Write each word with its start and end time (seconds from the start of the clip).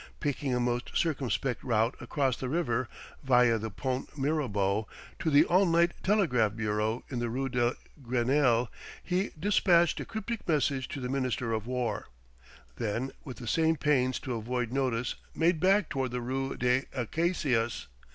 Picking 0.19 0.51
a 0.55 0.59
most 0.59 0.97
circumspect 0.97 1.63
route 1.63 1.93
across 2.01 2.35
the 2.35 2.49
river 2.49 2.89
via 3.23 3.59
the 3.59 3.69
Pont 3.69 4.17
Mirabeau 4.17 4.87
to 5.19 5.29
the 5.29 5.45
all 5.45 5.67
night 5.67 5.91
telegraph 6.01 6.55
bureau 6.55 7.03
in 7.09 7.19
the 7.19 7.29
rue 7.29 7.47
de 7.49 7.75
Grenelle 8.01 8.69
he 9.03 9.29
despatched 9.39 9.99
a 9.99 10.05
cryptic 10.05 10.47
message 10.47 10.87
to 10.87 10.99
the 10.99 11.07
Minister 11.07 11.53
of 11.53 11.67
War, 11.67 12.07
then 12.77 13.11
with 13.23 13.37
the 13.37 13.45
same 13.47 13.75
pains 13.75 14.17
to 14.21 14.33
avoid 14.33 14.71
notice 14.71 15.13
made 15.35 15.59
back 15.59 15.87
toward 15.87 16.09
the 16.09 16.21
rue 16.21 16.57
des 16.57 16.85
Acacias. 16.95 17.85